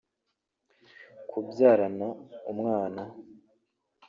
kubyarana 1.29 2.07
umwana 2.51 3.01